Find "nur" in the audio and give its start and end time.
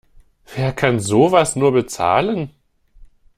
1.55-1.73